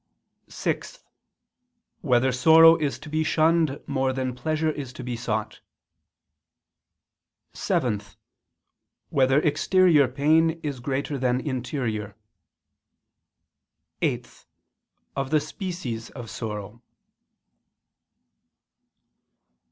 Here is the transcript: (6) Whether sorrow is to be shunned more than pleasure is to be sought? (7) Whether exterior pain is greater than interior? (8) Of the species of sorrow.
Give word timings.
(6) 0.47 1.03
Whether 2.01 2.31
sorrow 2.31 2.75
is 2.75 2.97
to 2.97 3.07
be 3.07 3.23
shunned 3.23 3.79
more 3.85 4.11
than 4.13 4.33
pleasure 4.33 4.71
is 4.71 4.93
to 4.93 5.03
be 5.03 5.15
sought? 5.15 5.59
(7) 7.53 8.01
Whether 9.09 9.39
exterior 9.41 10.07
pain 10.07 10.59
is 10.63 10.79
greater 10.79 11.19
than 11.19 11.39
interior? 11.39 12.15
(8) 14.01 14.47
Of 15.15 15.29
the 15.29 15.39
species 15.39 16.09
of 16.09 16.31
sorrow. 16.31 16.81